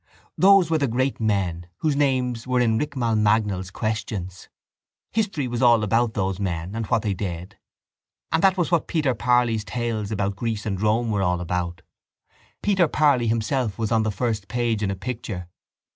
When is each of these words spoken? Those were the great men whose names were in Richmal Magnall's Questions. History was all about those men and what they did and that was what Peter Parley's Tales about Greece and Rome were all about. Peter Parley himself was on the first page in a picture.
Those 0.35 0.71
were 0.71 0.79
the 0.79 0.87
great 0.87 1.19
men 1.19 1.67
whose 1.77 1.95
names 1.95 2.47
were 2.47 2.59
in 2.59 2.79
Richmal 2.79 3.15
Magnall's 3.15 3.69
Questions. 3.69 4.49
History 5.11 5.47
was 5.47 5.61
all 5.61 5.83
about 5.83 6.15
those 6.15 6.39
men 6.39 6.73
and 6.73 6.87
what 6.87 7.03
they 7.03 7.13
did 7.13 7.59
and 8.31 8.41
that 8.41 8.57
was 8.57 8.71
what 8.71 8.87
Peter 8.87 9.13
Parley's 9.13 9.63
Tales 9.63 10.11
about 10.11 10.35
Greece 10.35 10.65
and 10.65 10.81
Rome 10.81 11.11
were 11.11 11.21
all 11.21 11.39
about. 11.39 11.83
Peter 12.63 12.87
Parley 12.87 13.27
himself 13.27 13.77
was 13.77 13.91
on 13.91 14.01
the 14.01 14.09
first 14.09 14.47
page 14.47 14.81
in 14.81 14.89
a 14.89 14.95
picture. 14.95 15.47